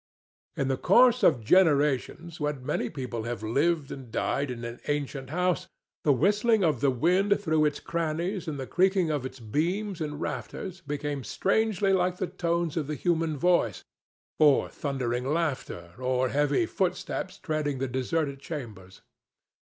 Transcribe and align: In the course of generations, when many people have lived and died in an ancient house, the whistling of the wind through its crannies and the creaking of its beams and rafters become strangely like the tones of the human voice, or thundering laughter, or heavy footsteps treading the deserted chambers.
In 0.57 0.67
the 0.67 0.77
course 0.81 1.21
of 1.21 1.43
generations, 1.43 2.39
when 2.39 2.65
many 2.65 2.89
people 2.89 3.25
have 3.25 3.43
lived 3.43 3.91
and 3.91 4.09
died 4.11 4.49
in 4.49 4.65
an 4.65 4.79
ancient 4.87 5.29
house, 5.29 5.67
the 6.03 6.11
whistling 6.11 6.63
of 6.63 6.81
the 6.81 6.89
wind 6.89 7.39
through 7.39 7.65
its 7.65 7.79
crannies 7.79 8.47
and 8.47 8.59
the 8.59 8.65
creaking 8.65 9.11
of 9.11 9.27
its 9.27 9.39
beams 9.39 10.01
and 10.01 10.19
rafters 10.19 10.81
become 10.87 11.23
strangely 11.23 11.93
like 11.93 12.17
the 12.17 12.25
tones 12.25 12.75
of 12.77 12.87
the 12.87 12.95
human 12.95 13.37
voice, 13.37 13.83
or 14.39 14.69
thundering 14.69 15.31
laughter, 15.31 15.91
or 15.99 16.29
heavy 16.29 16.65
footsteps 16.65 17.37
treading 17.37 17.77
the 17.77 17.87
deserted 17.87 18.39
chambers. 18.39 19.03